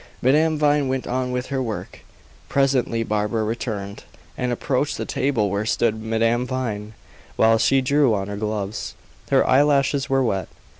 [0.19, 1.99] Madame Vine went on with her work.
[2.49, 4.03] Presently Barbara returned,
[4.35, 6.93] and approached the table where stood Madame Vine,
[7.35, 8.95] while she drew on her gloves.
[9.29, 10.47] Her eyelashes were wet.